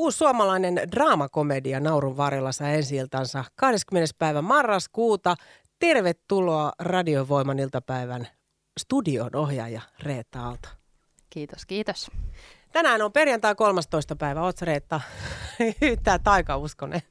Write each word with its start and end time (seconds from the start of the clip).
Uusi 0.00 0.18
suomalainen 0.18 0.74
draamakomedia 0.92 1.80
Naurun 1.80 2.16
varjolla 2.16 2.52
saa 2.52 2.68
ensi 2.68 2.96
20. 3.56 4.14
päivä 4.18 4.42
marraskuuta. 4.42 5.34
Tervetuloa 5.78 6.72
Radiovoiman 6.78 7.58
iltapäivän 7.58 8.28
studion 8.80 9.36
ohjaaja 9.36 9.80
Reetta 10.02 10.42
Aalto. 10.42 10.68
Kiitos, 11.30 11.66
kiitos. 11.66 12.10
Tänään 12.72 13.02
on 13.02 13.12
perjantai 13.12 13.54
13. 13.54 14.16
päivä. 14.16 14.42
Oletko 14.42 14.64
Reetta 14.64 15.00
yhtään 15.92 16.22
taikauskonen? 16.22 17.02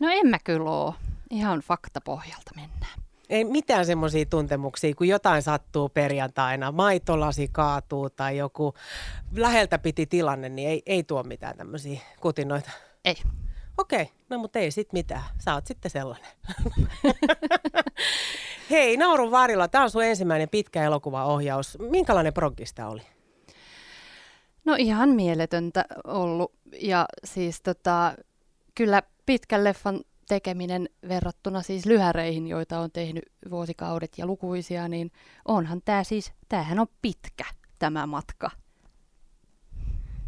No 0.00 0.08
en 0.10 0.26
mä 0.26 0.38
kyllä 0.44 0.70
oo. 0.70 0.94
Ihan 1.30 1.60
faktapohjalta 1.60 2.50
mennään. 2.56 2.98
Ei 3.30 3.44
mitään 3.44 3.86
semmoisia 3.86 4.26
tuntemuksia, 4.26 4.94
kun 4.94 5.08
jotain 5.08 5.42
sattuu 5.42 5.88
perjantaina, 5.88 6.72
maitolasi 6.72 7.48
kaatuu 7.52 8.10
tai 8.10 8.36
joku 8.36 8.74
läheltä 9.36 9.78
piti 9.78 10.06
tilanne, 10.06 10.48
niin 10.48 10.68
ei, 10.68 10.82
ei 10.86 11.02
tuo 11.02 11.22
mitään 11.22 11.56
tämmöisiä 11.56 12.00
kutinoita. 12.20 12.70
Ei. 13.04 13.16
Okei, 13.78 14.02
okay. 14.02 14.14
no 14.28 14.38
mutta 14.38 14.58
ei 14.58 14.70
sit 14.70 14.92
mitään. 14.92 15.22
Sä 15.38 15.54
oot 15.54 15.66
sitten 15.66 15.90
sellainen. 15.90 16.30
Hei, 18.70 18.96
Naurun 18.96 19.30
varilla, 19.30 19.68
tämä 19.68 19.84
on 19.84 19.90
sun 19.90 20.04
ensimmäinen 20.04 20.48
pitkä 20.48 20.82
elokuvaohjaus. 20.82 21.78
Minkälainen 21.90 22.32
proggista 22.32 22.88
oli? 22.88 23.02
No 24.64 24.74
ihan 24.78 25.08
mieletöntä 25.08 25.84
ollut. 26.04 26.52
Ja 26.80 27.06
siis 27.24 27.60
tota, 27.60 28.14
kyllä 28.74 29.02
pitkän 29.26 29.64
leffan 29.64 30.00
tekeminen 30.30 30.88
verrattuna 31.08 31.62
siis 31.62 31.86
lyhäreihin, 31.86 32.48
joita 32.48 32.78
on 32.80 32.90
tehnyt 32.90 33.24
vuosikaudet 33.50 34.18
ja 34.18 34.26
lukuisia, 34.26 34.88
niin 34.88 35.12
onhan 35.44 35.80
tämä 35.84 36.04
siis, 36.04 36.32
tämähän 36.48 36.78
on 36.78 36.86
pitkä 37.02 37.44
tämä 37.78 38.06
matka. 38.06 38.50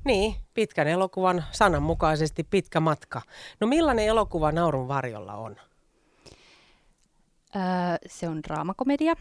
Niin, 0.05 0.35
pitkän 0.55 0.89
elokuvan 0.89 1.45
sananmukaisesti 1.53 2.45
pitkä 2.45 2.81
matka. 2.81 3.23
No 3.61 3.67
millainen 3.67 4.07
elokuva 4.07 4.53
Naurun 4.53 4.89
varjolla 4.89 5.35
on? 5.35 5.57
Öö, 7.57 7.63
se 8.07 8.29
on 8.29 8.43
draamakomedia, 8.43 9.15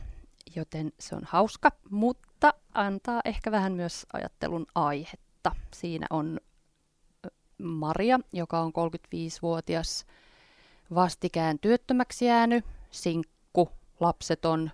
joten 0.55 0.91
se 0.99 1.15
on 1.15 1.23
hauska, 1.25 1.71
mutta 1.89 2.53
antaa 2.73 3.21
ehkä 3.25 3.51
vähän 3.51 3.73
myös 3.73 4.05
ajattelun 4.13 4.65
aihetta. 4.75 5.55
Siinä 5.73 6.07
on 6.09 6.39
Maria, 7.57 8.19
joka 8.33 8.59
on 8.59 8.71
35-vuotias 8.71 10.05
vastikään 10.95 11.59
työttömäksi 11.59 12.25
jäänyt, 12.25 12.65
sinkku, 12.91 13.69
lapseton 13.99 14.71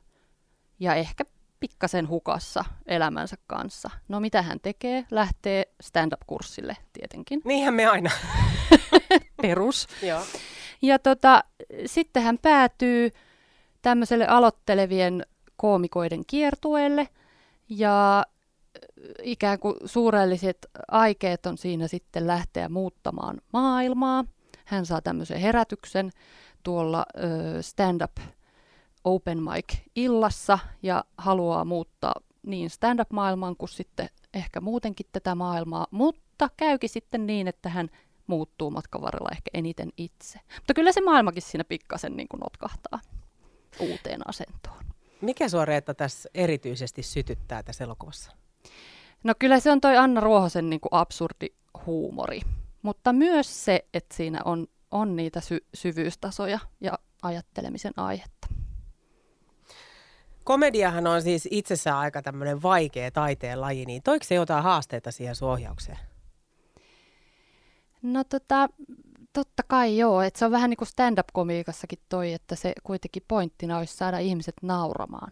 ja 0.80 0.96
ehkä 0.96 1.24
pikkasen 1.60 2.10
hukassa 2.10 2.66
elämänsä 2.86 3.36
kanssa. 3.48 3.90
No 4.08 4.20
mitä 4.20 4.42
hän 4.42 4.60
tekee? 4.60 5.06
Lähtee 5.12 5.66
stand-up-kurssille 5.82 6.78
tietenkin. 6.94 7.42
Niinhän 7.46 7.74
me 7.74 7.86
aina. 7.86 8.10
Perus. 9.42 9.88
Joo. 10.02 10.22
Ja 10.82 11.00
tota, 11.00 11.44
sitten 11.86 12.24
hän 12.24 12.38
päätyy 12.42 13.12
tämmöiselle 13.82 14.28
aloittelevien 14.28 15.26
koomikoiden 15.56 16.24
kiertueelle 16.28 17.08
ja 17.70 18.26
ikään 19.24 19.60
kuin 19.60 19.76
suurelliset 19.86 20.58
aikeet 20.88 21.46
on 21.46 21.58
siinä 21.58 21.88
sitten 21.88 22.28
lähteä 22.28 22.70
muuttamaan 22.70 23.42
maailmaa. 23.54 24.24
Hän 24.68 24.86
saa 24.86 25.02
tämmöisen 25.02 25.40
herätyksen 25.40 26.12
tuolla 26.64 27.06
ö, 27.18 27.62
stand-up 27.62 28.18
open 29.04 29.44
mic 29.44 29.78
illassa 29.96 30.60
ja 30.84 31.04
haluaa 31.18 31.66
muuttaa 31.66 32.14
niin 32.44 32.70
stand-up-maailman 32.70 33.56
kuin 33.58 33.70
sitten 33.70 34.10
ehkä 34.34 34.62
muutenkin 34.62 35.06
tätä 35.12 35.36
maailmaa, 35.36 35.88
mutta 35.92 36.50
käykin 36.58 36.90
sitten 36.90 37.28
niin, 37.28 37.48
että 37.48 37.70
hän 37.70 37.90
muuttuu 38.28 38.72
matkan 38.72 39.02
varrella 39.02 39.30
ehkä 39.32 39.50
eniten 39.54 39.90
itse. 39.98 40.40
Mutta 40.56 40.74
kyllä 40.74 40.92
se 40.92 41.02
maailmakin 41.02 41.42
siinä 41.42 41.64
pikkasen 41.64 42.18
niin 42.18 42.28
kuin 42.28 42.40
notkahtaa 42.40 43.00
uuteen 43.80 44.28
asentoon. 44.28 44.84
Mikä 45.22 45.50
sua 45.50 45.66
Reetta 45.66 45.94
tässä 45.94 46.30
erityisesti 46.34 47.04
sytyttää 47.04 47.64
tässä 47.64 47.84
elokuvassa? 47.84 48.32
No 49.24 49.34
kyllä 49.40 49.60
se 49.60 49.72
on 49.72 49.82
toi 49.82 49.98
Anna 49.98 50.22
Ruohosen 50.22 50.70
niin 50.70 50.80
kuin 50.80 50.94
absurdi 50.94 51.48
huumori, 51.86 52.42
mutta 52.82 53.14
myös 53.14 53.66
se, 53.66 53.86
että 53.94 54.16
siinä 54.16 54.42
on, 54.46 54.68
on 54.92 55.16
niitä 55.16 55.42
sy- 55.42 55.66
syvyystasoja 55.74 56.60
ja 56.82 57.00
ajattelemisen 57.22 57.94
aihetta. 57.98 58.48
Komediahan 60.44 61.08
on 61.08 61.22
siis 61.22 61.48
itsessään 61.52 61.98
aika 61.98 62.22
tämmöinen 62.22 62.62
vaikea 62.62 63.12
taiteen 63.12 63.62
laji, 63.62 63.86
niin 63.86 64.04
toiko 64.04 64.26
se 64.26 64.36
jotain 64.36 64.64
haasteita 64.64 65.12
siihen 65.12 65.36
sun 65.36 65.50
ohjaukseen? 65.50 65.98
No 68.02 68.24
tota, 68.24 68.70
totta 69.34 69.64
kai 69.68 69.98
joo, 69.98 70.22
että 70.22 70.40
se 70.40 70.46
on 70.46 70.52
vähän 70.52 70.70
niin 70.70 70.78
kuin 70.78 70.88
stand-up-komiikassakin 70.88 72.00
toi, 72.10 72.34
että 72.34 72.56
se 72.56 72.74
kuitenkin 72.84 73.24
pointtina 73.28 73.78
olisi 73.78 73.98
saada 73.98 74.18
ihmiset 74.18 74.56
nauramaan. 74.62 75.32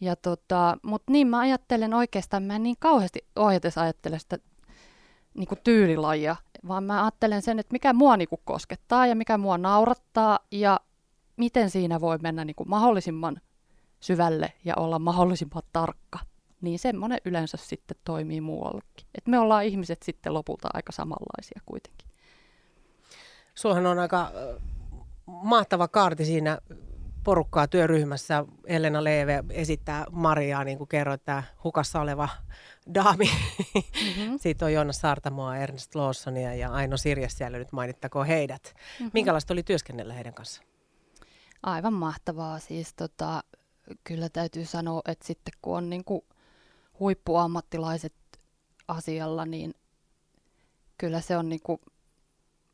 Ja 0.00 0.16
tota, 0.16 0.76
mutta 0.82 1.12
niin 1.12 1.26
mä 1.26 1.38
ajattelen 1.38 1.94
oikeastaan, 1.94 2.42
mä 2.42 2.56
en 2.56 2.62
niin 2.62 2.76
kauheasti 2.78 3.26
ohjates 3.36 3.78
ajattele 3.78 4.18
sitä 4.18 4.38
niin 5.34 5.48
kuin 5.48 5.60
tyylilajia, 5.64 6.36
vaan 6.68 6.84
mä 6.84 7.04
ajattelen 7.04 7.42
sen, 7.42 7.58
että 7.58 7.72
mikä 7.72 7.92
mua 7.92 8.16
niin 8.16 8.28
kuin 8.28 8.40
koskettaa 8.44 9.06
ja 9.06 9.14
mikä 9.14 9.38
mua 9.38 9.58
naurattaa 9.58 10.38
ja 10.50 10.80
miten 11.36 11.70
siinä 11.70 12.00
voi 12.00 12.18
mennä 12.22 12.44
niin 12.44 12.56
kuin 12.56 12.68
mahdollisimman 12.68 13.40
syvälle 14.00 14.52
ja 14.64 14.74
olla 14.76 14.98
mahdollisimman 14.98 15.62
tarkka. 15.72 16.18
Niin 16.60 16.78
semmoinen 16.78 17.18
yleensä 17.24 17.56
sitten 17.56 17.96
toimii 18.04 18.40
muuallekin. 18.40 19.06
Et 19.14 19.26
me 19.26 19.38
ollaan 19.38 19.64
ihmiset 19.64 20.02
sitten 20.02 20.34
lopulta 20.34 20.68
aika 20.74 20.92
samanlaisia 20.92 21.60
kuitenkin. 21.66 22.08
Sullahan 23.54 23.86
on 23.86 23.98
aika 23.98 24.32
mahtava 25.26 25.88
kaarti 25.88 26.24
siinä 26.24 26.58
porukkaa 27.24 27.68
työryhmässä. 27.68 28.44
Elena 28.66 29.04
Leeve 29.04 29.44
esittää 29.50 30.04
Mariaa, 30.10 30.64
niin 30.64 30.78
kuin 30.78 30.88
kerroit, 30.88 31.24
tämä 31.24 31.42
hukassa 31.64 32.00
oleva 32.00 32.28
daami. 32.94 33.24
Mm-hmm. 33.24 34.38
Siitä 34.42 34.64
on 34.64 34.72
Joonas 34.72 35.00
Saartamoa, 35.00 35.56
Ernst 35.56 35.94
Lawsonia 35.94 36.54
ja 36.54 36.70
Aino 36.70 36.96
Sirjas 36.96 37.38
siellä 37.38 37.58
nyt 37.58 37.72
mainittakoon 37.72 38.26
heidät. 38.26 38.62
Mm-hmm. 38.74 39.10
Minkälaista 39.14 39.54
oli 39.54 39.62
työskennellä 39.62 40.14
heidän 40.14 40.34
kanssaan? 40.34 40.68
Aivan 41.62 41.94
mahtavaa. 41.94 42.58
Siis 42.58 42.94
tota, 42.94 43.44
kyllä 44.04 44.28
täytyy 44.28 44.64
sanoa, 44.64 45.00
että 45.08 45.26
sitten 45.26 45.54
kun 45.62 45.76
on 45.76 45.90
niin 45.90 46.04
kuin 46.04 46.22
huippuammattilaiset 47.00 48.14
asialla, 48.88 49.46
niin 49.46 49.74
kyllä 50.98 51.20
se 51.20 51.36
on 51.36 51.48
niin 51.48 51.60
kuin 51.62 51.80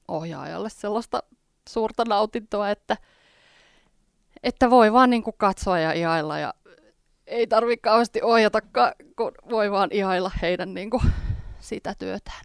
ohjaajalle 0.08 0.70
sellaista 0.70 1.22
suurta 1.68 2.04
nautintoa, 2.04 2.70
että, 2.70 2.96
että 4.42 4.70
voi 4.70 4.92
vaan 4.92 5.10
niin 5.10 5.22
kuin 5.22 5.34
katsoa 5.38 5.78
ja 5.78 5.92
ihailla 5.92 6.38
ja 6.38 6.54
ei 7.26 7.46
tarvitse 7.46 7.82
kauheasti 7.82 8.22
ohjatakaan, 8.22 8.92
kun 9.16 9.32
voi 9.50 9.70
vaan 9.70 9.88
ihailla 9.92 10.30
heidän 10.42 10.74
niin 10.74 10.90
kuin 10.90 11.02
sitä 11.60 11.94
työtään. 11.98 12.44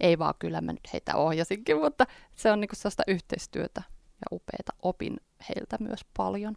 Ei 0.00 0.18
vaan 0.18 0.34
kyllä 0.38 0.60
mä 0.60 0.72
nyt 0.72 0.92
heitä 0.92 1.16
ohjasinkin, 1.16 1.80
mutta 1.80 2.06
se 2.34 2.52
on 2.52 2.60
niin 2.60 2.68
kuin 2.68 2.76
sellaista 2.76 3.02
yhteistyötä 3.06 3.82
ja 3.96 4.26
upeita. 4.32 4.72
Opin 4.82 5.16
heiltä 5.48 5.76
myös 5.80 6.00
paljon. 6.16 6.54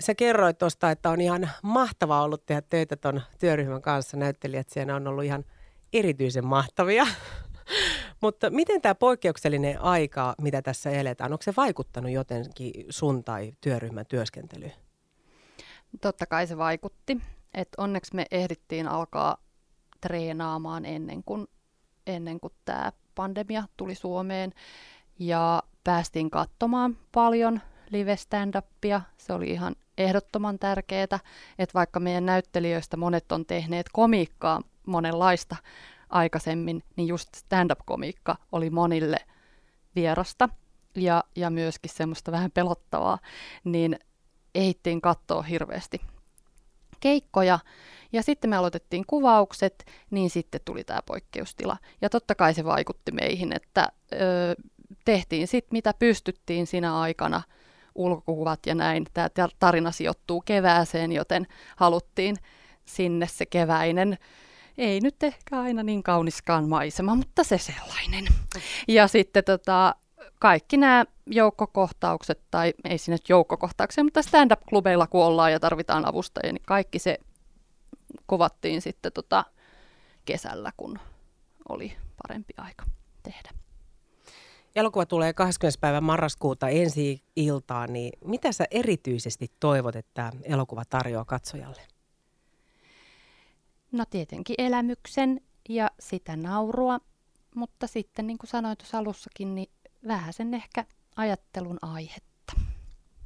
Sä 0.00 0.14
kerroit 0.14 0.58
tuosta, 0.58 0.90
että 0.90 1.10
on 1.10 1.20
ihan 1.20 1.50
mahtavaa 1.62 2.22
ollut 2.22 2.46
tehdä 2.46 2.62
töitä 2.62 2.96
tuon 2.96 3.22
työryhmän 3.38 3.82
kanssa. 3.82 4.16
Näyttelijät 4.16 4.68
siellä 4.70 4.96
on 4.96 5.06
ollut 5.06 5.24
ihan 5.24 5.44
erityisen 5.92 6.46
mahtavia. 6.46 7.06
Mutta 8.22 8.50
miten 8.50 8.82
tämä 8.82 8.94
poikkeuksellinen 8.94 9.80
aika, 9.80 10.34
mitä 10.40 10.62
tässä 10.62 10.90
eletään, 10.90 11.32
onko 11.32 11.42
se 11.42 11.52
vaikuttanut 11.56 12.10
jotenkin 12.10 12.72
sun 12.90 13.24
tai 13.24 13.52
työryhmän 13.60 14.06
työskentelyyn? 14.06 14.72
Totta 16.00 16.26
kai 16.26 16.46
se 16.46 16.58
vaikutti. 16.58 17.18
Et 17.54 17.68
onneksi 17.78 18.14
me 18.14 18.26
ehdittiin 18.30 18.88
alkaa 18.88 19.36
treenaamaan 20.00 20.84
ennen 20.84 21.24
kuin, 21.24 21.46
ennen 22.06 22.40
kuin 22.40 22.52
tämä 22.64 22.92
pandemia 23.14 23.64
tuli 23.76 23.94
Suomeen. 23.94 24.52
Ja 25.18 25.62
päästiin 25.84 26.30
katsomaan 26.30 26.96
paljon 27.12 27.60
live 27.90 28.16
stand-upia. 28.16 29.00
Se 29.18 29.32
oli 29.32 29.50
ihan 29.50 29.74
ehdottoman 29.98 30.58
tärkeää, 30.58 31.18
että 31.58 31.74
vaikka 31.74 32.00
meidän 32.00 32.26
näyttelijöistä 32.26 32.96
monet 32.96 33.32
on 33.32 33.46
tehneet 33.46 33.86
komiikkaa 33.92 34.60
monenlaista 34.86 35.56
aikaisemmin, 36.12 36.82
niin 36.96 37.08
just 37.08 37.34
stand-up-komiikka 37.34 38.36
oli 38.52 38.70
monille 38.70 39.16
vierasta 39.94 40.48
ja, 40.96 41.24
ja 41.36 41.50
myöskin 41.50 41.90
semmoista 41.90 42.32
vähän 42.32 42.50
pelottavaa, 42.50 43.18
niin 43.64 43.98
ehdittiin 44.54 45.00
katsoa 45.00 45.42
hirveästi 45.42 46.00
keikkoja. 47.00 47.58
Ja 48.12 48.22
sitten 48.22 48.50
me 48.50 48.56
aloitettiin 48.56 49.04
kuvaukset, 49.06 49.84
niin 50.10 50.30
sitten 50.30 50.60
tuli 50.64 50.84
tämä 50.84 51.00
poikkeustila. 51.06 51.76
Ja 52.00 52.10
totta 52.10 52.34
kai 52.34 52.54
se 52.54 52.64
vaikutti 52.64 53.12
meihin, 53.12 53.52
että 53.52 53.88
ö, 54.12 54.16
tehtiin 55.04 55.48
sitten 55.48 55.76
mitä 55.76 55.94
pystyttiin 55.98 56.66
siinä 56.66 57.00
aikana, 57.00 57.42
ulkokuvat 57.94 58.66
ja 58.66 58.74
näin. 58.74 59.06
Tämä 59.14 59.48
tarina 59.58 59.90
sijoittuu 59.90 60.40
kevääseen, 60.40 61.12
joten 61.12 61.46
haluttiin 61.76 62.36
sinne 62.84 63.26
se 63.26 63.46
keväinen 63.46 64.18
ei 64.78 65.00
nyt 65.00 65.22
ehkä 65.22 65.60
aina 65.60 65.82
niin 65.82 66.02
kauniskaan 66.02 66.68
maisema, 66.68 67.14
mutta 67.14 67.44
se 67.44 67.58
sellainen. 67.58 68.24
Ja 68.88 69.08
sitten 69.08 69.44
tota, 69.44 69.94
kaikki 70.38 70.76
nämä 70.76 71.04
joukkokohtaukset, 71.26 72.40
tai 72.50 72.72
ei 72.84 72.98
sinne 72.98 73.18
joukkokohtauksia, 73.28 74.04
mutta 74.04 74.22
stand-up-klubeilla 74.22 75.06
kun 75.06 75.24
ollaan 75.24 75.52
ja 75.52 75.60
tarvitaan 75.60 76.08
avustajia, 76.08 76.52
niin 76.52 76.62
kaikki 76.66 76.98
se 76.98 77.18
kovattiin 78.26 78.82
sitten 78.82 79.12
tota 79.12 79.44
kesällä, 80.24 80.72
kun 80.76 80.98
oli 81.68 81.96
parempi 82.22 82.54
aika 82.56 82.84
tehdä. 83.22 83.50
Elokuva 84.74 85.06
tulee 85.06 85.32
20. 85.32 85.80
päivä 85.80 86.00
marraskuuta 86.00 86.68
ensi 86.68 87.24
iltaan, 87.36 87.92
niin 87.92 88.12
mitä 88.24 88.52
sä 88.52 88.64
erityisesti 88.70 89.50
toivot, 89.60 89.96
että 89.96 90.32
elokuva 90.42 90.82
tarjoaa 90.84 91.24
katsojalle? 91.24 91.91
No 93.92 94.04
tietenkin 94.10 94.54
elämyksen 94.58 95.40
ja 95.68 95.90
sitä 96.00 96.36
naurua, 96.36 97.00
mutta 97.54 97.86
sitten 97.86 98.26
niin 98.26 98.38
kuin 98.38 98.50
sanoin 98.50 98.76
tuossa 98.76 98.98
alussakin, 98.98 99.54
niin 99.54 99.70
vähän 100.06 100.32
sen 100.32 100.54
ehkä 100.54 100.84
ajattelun 101.16 101.78
aihetta. 101.82 102.52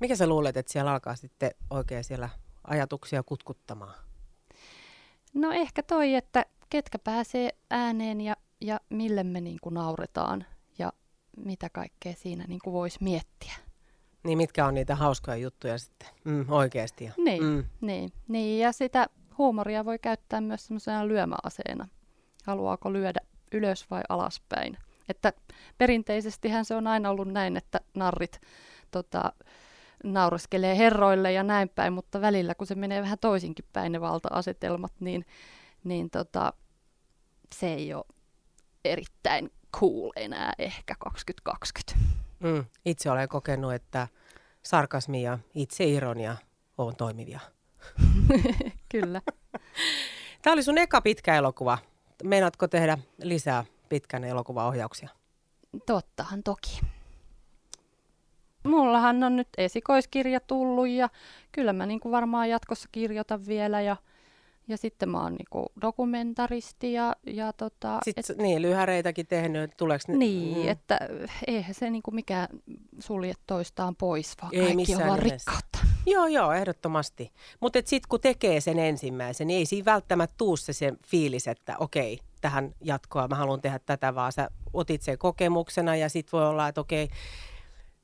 Mikä 0.01 0.17
sä 0.17 0.27
luulet, 0.27 0.57
että 0.57 0.73
siellä 0.73 0.93
alkaa 0.93 1.17
sitten 1.17 1.51
oikein 1.71 2.05
siellä 2.05 2.29
ajatuksia 2.65 3.23
kutkuttamaan? 3.23 3.95
No 5.35 5.53
ehkä 5.53 5.83
toi, 5.83 6.15
että 6.15 6.47
ketkä 6.71 6.99
pääsee 6.99 7.51
ääneen 7.71 8.21
ja, 8.21 8.37
ja 8.61 8.81
mille 8.91 9.25
me 9.25 9.41
niin 9.41 9.59
kuin 9.63 9.75
nauretaan 9.75 10.47
ja 10.79 10.93
mitä 11.37 11.71
kaikkea 11.71 12.15
siinä 12.15 12.45
niin 12.49 12.61
kuin 12.65 12.75
voisi 12.75 12.99
miettiä. 13.01 13.53
Niin 14.25 14.39
mitkä 14.39 14.67
on 14.67 14.75
niitä 14.75 14.97
hauskoja 14.97 15.37
juttuja 15.37 15.79
sitten 15.79 16.09
mm, 16.25 16.45
oikeasti. 16.49 17.11
Niin, 17.17 17.43
mm. 17.43 17.65
niin, 17.81 18.13
niin, 18.29 18.61
ja 18.61 18.73
sitä 18.73 19.09
huumoria 19.39 19.85
voi 19.85 19.99
käyttää 19.99 20.41
myös 20.41 20.67
semmoisena 20.67 21.09
lyömäaseena. 21.09 21.89
Haluaako 22.47 22.93
lyödä 22.93 23.21
ylös 23.53 23.91
vai 23.91 24.03
alaspäin. 24.09 24.79
Että 25.09 25.33
perinteisestihän 25.79 26.65
se 26.65 26.75
on 26.75 26.87
aina 26.87 27.11
ollut 27.11 27.29
näin, 27.29 27.57
että 27.57 27.81
narrit 27.95 28.41
tota, 28.91 29.33
naureskelee 30.05 30.79
herroille 30.79 31.33
ja 31.33 31.43
näin 31.43 31.69
päin, 31.69 31.93
mutta 31.93 32.21
välillä 32.21 32.55
kun 32.55 32.67
se 32.67 32.75
menee 32.75 33.03
vähän 33.03 33.19
toisinkin 33.19 33.65
päin 33.73 33.93
ne 33.93 34.01
valta-asetelmat, 34.01 34.93
niin, 35.01 35.27
niin 35.85 36.11
tota, 36.11 36.53
se 37.55 37.75
ei 37.75 37.95
ole 37.95 38.05
erittäin 38.85 39.51
cool 39.81 40.11
enää 40.17 40.53
ehkä 40.59 40.95
2020. 40.99 42.17
Mm, 42.41 42.65
itse 42.85 43.11
olen 43.11 43.29
kokenut, 43.29 43.73
että 43.73 44.09
sarkasmi 44.63 45.23
ja 45.23 45.39
itseironia 45.55 46.37
on 46.79 46.97
toimivia. 46.97 47.41
Kyllä. 48.93 49.21
Tämä 50.43 50.53
oli 50.55 50.63
sun 50.63 50.79
eka 50.79 51.01
pitkä 51.01 51.35
elokuva. 51.37 51.79
Meinaatko 52.25 52.69
tehdä 52.69 52.99
lisää 53.23 53.65
pitkän 53.89 54.25
elokuvaohjauksia? 54.25 55.09
Tottahan 55.87 56.43
toki. 56.43 56.81
Mullahan 58.65 59.23
on 59.23 59.37
nyt 59.37 59.49
esikoiskirja 59.59 60.41
tullut 60.41 60.89
ja 60.89 61.09
kyllä 61.53 61.73
mä 61.73 61.87
niin 61.87 62.01
kuin 62.01 62.13
varmaan 62.13 62.51
jatkossa 62.51 62.89
kirjoitan 62.93 63.47
vielä 63.47 63.81
ja, 63.81 63.97
ja 64.69 64.77
sitten 64.77 65.09
mä 65.09 65.23
oon 65.23 65.33
niin 65.33 65.47
kuin 65.51 65.67
dokumentaristi 65.81 66.93
ja, 66.93 67.17
ja 67.27 67.53
tota, 67.53 68.01
Sitten 68.05 68.25
et, 68.31 68.39
niin, 68.43 68.63
lyhäreitäkin 68.63 69.27
tehnyt, 69.27 69.77
tuleeko 69.77 70.05
ne? 70.09 70.17
Niin, 70.17 70.59
mm. 70.59 70.69
että 70.69 70.99
eihän 71.47 71.75
se 71.75 71.91
niin 71.91 72.03
kuin 72.03 72.15
mikään 72.15 72.49
sulje 72.99 73.35
toistaan 73.47 73.97
pois, 73.97 74.35
vaan 74.43 74.55
Ei 74.55 74.75
kaikki 74.75 74.95
on 74.95 75.07
vaan 75.07 75.21
nimessä. 75.21 75.51
rikkautta. 75.53 75.76
Joo, 76.15 76.27
joo, 76.27 76.53
ehdottomasti. 76.53 77.33
Mutta 77.61 77.79
sitten 77.85 78.09
kun 78.09 78.21
tekee 78.21 78.61
sen 78.61 78.79
ensimmäisen, 78.79 79.47
niin 79.47 79.59
ei 79.59 79.67
siinä 79.67 79.85
välttämättä 79.85 80.35
tuu 80.39 80.57
se, 80.57 80.73
se 80.73 80.93
fiilis, 81.07 81.49
että 81.49 81.77
okei, 81.79 82.19
tähän 82.41 82.75
jatkoa, 82.85 83.29
mä 83.29 83.35
haluan 83.35 83.61
tehdä 83.61 83.79
tätä, 83.79 84.15
vaan 84.15 84.33
sä 84.33 84.51
otit 84.73 85.03
sen 85.03 85.19
kokemuksena 85.19 85.97
ja 85.97 86.09
sitten 86.09 86.39
voi 86.39 86.49
olla, 86.49 86.69
että 86.69 86.81
okei, 86.81 87.09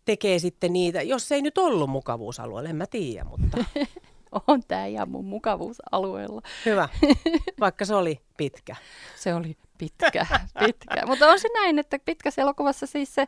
tekee 0.04 0.38
sitten 0.38 0.72
niitä, 0.72 1.02
jos 1.02 1.32
ei 1.32 1.42
nyt 1.42 1.58
ollut 1.58 1.90
mukavuusalueella, 1.90 2.70
en 2.70 2.76
mä 2.76 2.86
tiedä, 2.86 3.24
mutta... 3.24 3.64
on 4.46 4.62
tämä 4.68 4.86
ihan 4.86 5.10
mun 5.10 5.24
mukavuusalueella. 5.24 6.42
Hyvä, 6.66 6.88
vaikka 7.60 7.84
se 7.84 7.94
oli 7.94 8.20
pitkä. 8.36 8.76
se 9.16 9.34
oli 9.34 9.56
pitkä, 9.78 10.26
pitkä. 10.58 11.06
Mutta 11.06 11.28
on 11.28 11.40
se 11.40 11.48
näin, 11.54 11.78
että 11.78 11.98
pitkässä 12.04 12.42
elokuvassa 12.42 12.86
siis 12.86 13.14
se 13.14 13.26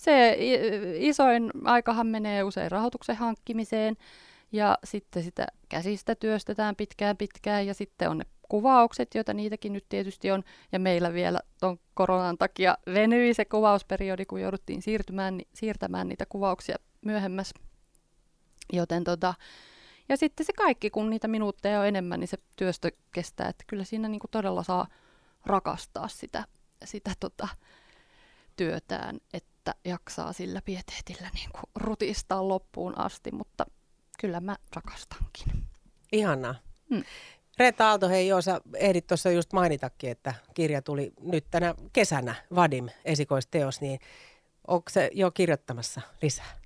se 0.00 0.36
isoin 0.98 1.50
aikahan 1.64 2.06
menee 2.06 2.42
usein 2.44 2.70
rahoituksen 2.70 3.16
hankkimiseen 3.16 3.96
ja 4.52 4.78
sitten 4.84 5.22
sitä 5.22 5.46
käsistä 5.68 6.14
työstetään 6.14 6.76
pitkään 6.76 7.16
pitkään 7.16 7.66
ja 7.66 7.74
sitten 7.74 8.10
on 8.10 8.18
ne 8.18 8.24
kuvaukset, 8.48 9.14
joita 9.14 9.34
niitäkin 9.34 9.72
nyt 9.72 9.84
tietysti 9.88 10.30
on. 10.30 10.42
Ja 10.72 10.78
meillä 10.78 11.12
vielä 11.12 11.40
tuon 11.60 11.78
koronan 11.94 12.38
takia 12.38 12.78
venyi 12.94 13.34
se 13.34 13.44
kuvausperiodi, 13.44 14.24
kun 14.24 14.40
jouduttiin 14.40 14.82
siirtymään, 14.82 15.40
siirtämään 15.54 16.08
niitä 16.08 16.26
kuvauksia 16.28 16.76
myöhemmäs. 17.00 17.54
Joten 18.72 19.04
tota, 19.04 19.34
ja 20.08 20.16
sitten 20.16 20.46
se 20.46 20.52
kaikki, 20.52 20.90
kun 20.90 21.10
niitä 21.10 21.28
minuutteja 21.28 21.80
on 21.80 21.86
enemmän, 21.86 22.20
niin 22.20 22.28
se 22.28 22.38
työstö 22.56 22.90
kestää. 23.12 23.48
Että 23.48 23.64
kyllä 23.66 23.84
siinä 23.84 24.08
niin 24.08 24.20
kuin 24.20 24.30
todella 24.30 24.62
saa 24.62 24.86
rakastaa 25.46 26.08
sitä, 26.08 26.44
sitä 26.84 27.12
tota, 27.20 27.48
työtään. 28.56 29.20
Et 29.32 29.44
että 29.60 29.74
jaksaa 29.84 30.32
sillä 30.32 30.62
pieteetillä 30.62 31.30
niin 31.34 31.50
kuin 31.52 31.62
rutistaa 31.74 32.48
loppuun 32.48 32.98
asti, 32.98 33.30
mutta 33.32 33.66
kyllä 34.20 34.40
mä 34.40 34.56
rakastankin. 34.76 35.64
Ihanaa. 36.12 36.54
Hmm. 36.90 37.04
Reetta 37.58 37.88
Aalto, 37.88 38.08
hei 38.08 38.28
joo, 38.28 38.42
sä 38.42 38.60
ehdit 38.76 39.06
tuossa 39.06 39.30
just 39.30 39.52
mainitakin, 39.52 40.10
että 40.10 40.34
kirja 40.54 40.82
tuli 40.82 41.12
nyt 41.20 41.44
tänä 41.50 41.74
kesänä, 41.92 42.34
Vadim, 42.54 42.88
esikoisteos, 43.04 43.80
niin 43.80 44.00
onko 44.66 44.90
se 44.90 45.10
jo 45.14 45.30
kirjoittamassa 45.30 46.00
lisää? 46.22 46.60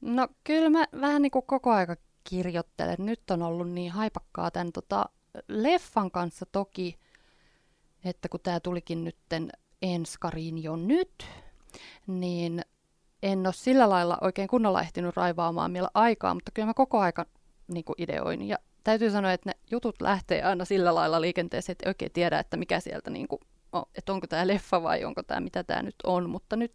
No 0.00 0.28
kyllä 0.44 0.70
mä 0.70 0.86
vähän 1.00 1.22
niin 1.22 1.30
kuin 1.30 1.46
koko 1.46 1.70
aika 1.70 1.96
kirjoittelen. 2.24 2.96
Nyt 2.98 3.30
on 3.30 3.42
ollut 3.42 3.70
niin 3.70 3.92
haipakkaa 3.92 4.50
tämän 4.50 4.72
tota, 4.72 5.04
leffan 5.48 6.10
kanssa 6.10 6.46
toki, 6.46 6.98
että 8.04 8.28
kun 8.28 8.40
tämä 8.40 8.60
tulikin 8.60 9.04
nytten 9.04 9.52
enskariin 9.82 10.62
jo 10.62 10.76
nyt, 10.76 11.26
niin 12.06 12.62
en 13.22 13.46
ole 13.46 13.54
sillä 13.54 13.90
lailla 13.90 14.18
oikein 14.20 14.48
kunnolla 14.48 14.80
ehtinyt 14.80 15.16
raivaamaan 15.16 15.72
vielä 15.72 15.88
aikaa, 15.94 16.34
mutta 16.34 16.50
kyllä 16.54 16.66
mä 16.66 16.74
koko 16.74 16.98
aika 16.98 17.26
niin 17.68 17.84
kuin 17.84 17.96
ideoin. 17.98 18.48
Ja 18.48 18.58
täytyy 18.84 19.10
sanoa, 19.10 19.32
että 19.32 19.50
ne 19.50 19.54
jutut 19.70 20.00
lähtee 20.00 20.42
aina 20.42 20.64
sillä 20.64 20.94
lailla 20.94 21.20
liikenteeseen, 21.20 21.74
että 21.74 21.86
ei 21.86 21.90
oikein 21.90 22.12
tiedä, 22.12 22.38
että 22.38 22.56
mikä 22.56 22.80
sieltä, 22.80 23.10
niin 23.10 23.28
kuin, 23.28 23.40
että 23.94 24.12
onko 24.12 24.26
tämä 24.26 24.46
leffa 24.46 24.82
vai 24.82 25.04
onko 25.04 25.22
tämä 25.22 25.40
mitä 25.40 25.64
tämä 25.64 25.82
nyt 25.82 25.94
on. 26.04 26.30
Mutta 26.30 26.56
nyt 26.56 26.74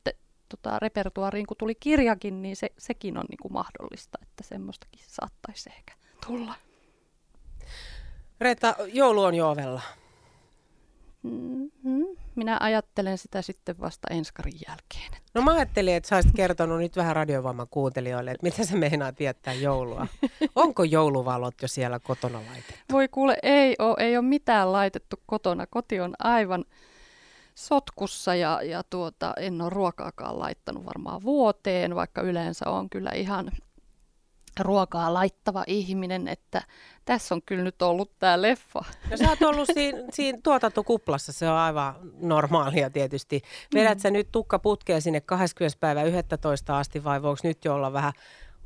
tota, 0.50 0.80
repertuariin, 0.80 1.46
kun 1.46 1.58
tuli 1.58 1.76
kirjakin, 1.76 2.42
niin 2.42 2.56
se, 2.56 2.70
sekin 2.78 3.18
on 3.18 3.26
niin 3.30 3.40
kuin 3.42 3.54
mahdollista, 3.54 4.18
että 4.22 4.44
semmoistakin 4.44 5.02
saattaisi 5.08 5.70
ehkä 5.78 5.94
tulla. 6.28 6.54
Reetta, 8.40 8.76
joulu 8.94 9.24
on 9.24 9.36
jo 9.36 9.52
ovella. 9.52 9.82
Minä 12.38 12.58
ajattelen 12.60 13.18
sitä 13.18 13.42
sitten 13.42 13.80
vasta 13.80 14.08
enskarin 14.12 14.60
jälkeen. 14.68 15.22
No 15.34 15.42
mä 15.42 15.52
ajattelin, 15.52 15.96
että 15.96 16.10
sä 16.10 16.16
olisit 16.16 16.36
kertonut 16.36 16.80
nyt 16.80 16.96
vähän 16.96 17.16
radiovoiman 17.16 17.68
kuuntelijoille, 17.70 18.32
että 18.32 18.48
mitä 18.48 18.66
se 18.66 18.76
meinaa 18.76 19.12
tietää 19.12 19.54
joulua. 19.54 20.08
Onko 20.56 20.84
jouluvalot 20.84 21.62
jo 21.62 21.68
siellä 21.68 22.00
kotona 22.00 22.38
laitettu? 22.38 22.74
Voi 22.92 23.08
kuule, 23.08 23.38
ei 23.44 23.76
ole, 23.80 23.96
ei 23.98 24.18
ole 24.18 24.26
mitään 24.26 24.72
laitettu 24.72 25.16
kotona. 25.26 25.68
Koti 25.68 26.00
on 26.00 26.14
aivan 26.20 26.66
sotkussa 27.56 28.36
ja, 28.36 28.62
ja 28.64 28.84
tuota, 28.84 29.34
en 29.38 29.62
ole 29.62 29.70
ruokaakaan 29.70 30.40
laittanut 30.40 30.86
varmaan 30.86 31.24
vuoteen, 31.24 31.96
vaikka 31.96 32.22
yleensä 32.22 32.70
on 32.70 32.90
kyllä 32.90 33.12
ihan 33.12 33.52
ruokaa 34.60 35.14
laittava 35.14 35.64
ihminen, 35.68 36.28
että 36.28 36.62
tässä 37.06 37.36
on 37.36 37.42
kyllä 37.46 37.64
nyt 37.64 37.82
ollut 37.82 38.12
tämä 38.20 38.42
leffa. 38.42 38.84
No 39.12 39.18
sä 39.18 39.30
oot 39.30 39.42
ollut 39.42 39.70
siinä, 39.74 40.00
siinä 40.14 40.40
tuotantokuplassa, 40.44 41.34
se 41.34 41.50
on 41.50 41.58
aivan 41.58 41.96
normaalia 42.22 42.90
tietysti. 42.90 43.42
Vedät 43.74 43.98
mm. 43.98 44.02
sä 44.02 44.12
nyt 44.12 44.32
tukkaputkeen 44.32 45.02
sinne 45.02 45.22
20. 45.22 45.80
päivä 45.80 46.04
11 46.04 46.80
asti 46.80 47.04
vai 47.04 47.22
voiko 47.22 47.40
nyt 47.44 47.66
jo 47.66 47.76
olla 47.76 47.94
vähän 47.94 48.14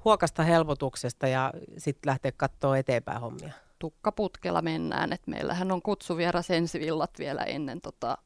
huokasta 0.06 0.44
helpotuksesta 0.44 1.28
ja 1.28 1.54
sitten 1.78 2.10
lähteä 2.10 2.32
katsoa 2.32 2.78
eteenpäin 2.78 3.22
hommia? 3.22 3.54
Tukkaputkella 3.80 4.62
mennään, 4.62 5.14
että 5.14 5.32
meillähän 5.32 5.72
on 5.72 5.82
kutsuvieras 5.82 6.52
ensivillat 6.52 7.12
vielä 7.20 7.44
ennen 7.44 7.82
tota 7.82 8.18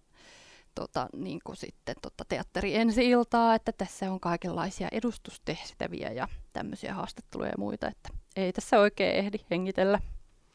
tota, 0.76 1.08
niin 1.14 1.40
kuin 1.44 1.56
sitten 1.56 1.96
tota, 2.02 2.26
teatteri 2.30 2.76
ensi 2.76 3.10
iltaa, 3.10 3.56
että 3.56 3.72
tässä 3.72 4.12
on 4.12 4.20
kaikenlaisia 4.20 4.88
edustustehtäviä 4.92 6.12
ja 6.12 6.28
tämmöisiä 6.54 6.94
haastatteluja 6.94 7.50
ja 7.50 7.56
muita, 7.58 7.88
että 7.88 8.10
ei 8.36 8.54
tässä 8.54 8.80
oikein 8.80 9.16
ehdi 9.16 9.38
hengitellä. 9.52 10.00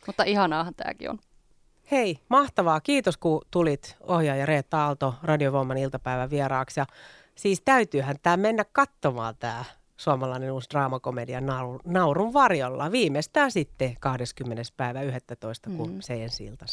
Mutta 0.06 0.24
ihanaahan 0.24 0.74
tämäkin 0.74 1.10
on. 1.10 1.18
Hei, 1.90 2.18
mahtavaa. 2.28 2.80
Kiitos 2.80 3.16
kun 3.16 3.42
tulit 3.50 3.96
ohjaaja 4.00 4.46
Reetta 4.46 4.84
Aalto 4.84 5.14
Radiovoiman 5.22 5.78
iltapäivän 5.78 6.30
vieraaksi. 6.30 6.80
Ja 6.80 6.86
siis 7.34 7.62
täytyyhän 7.64 8.16
tämä 8.22 8.36
mennä 8.36 8.64
katsomaan 8.72 9.36
tämä 9.36 9.64
suomalainen 9.96 10.52
uusi 10.52 10.70
draamakomedia 10.70 11.40
Naurun 11.84 12.32
varjolla. 12.32 12.92
Viimeistään 12.92 13.50
sitten 13.52 13.96
20. 14.00 14.62
päivä 14.76 15.02
11, 15.02 15.70
kun 15.76 15.90
mm. 15.92 16.00
se 16.00 16.24
ensi 16.24 16.44
iltansa 16.44 16.68